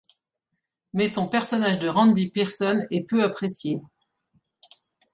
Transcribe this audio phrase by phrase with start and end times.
[0.93, 3.81] Mais son personnage de Randy Pearson est peu apprécié.